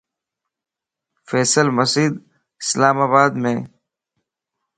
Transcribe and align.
فيصل 1.27 1.67
مسيڌ 1.77 2.13
اسلام 2.63 2.97
آبادمَ 3.07 3.45